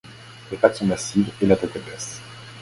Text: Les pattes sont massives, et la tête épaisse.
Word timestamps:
Les 0.49 0.57
pattes 0.57 0.77
sont 0.77 0.87
massives, 0.87 1.31
et 1.41 1.45
la 1.45 1.55
tête 1.55 1.75
épaisse. 1.75 2.21